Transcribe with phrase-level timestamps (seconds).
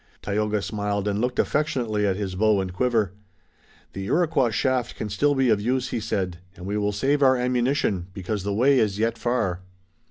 [0.23, 3.13] Tayoga smiled and looked affectionately at his bow and quiver.
[3.93, 7.37] "The Iroquois shaft can still be of use," he said, "and we will save our
[7.37, 9.61] ammunition, because the way is yet far."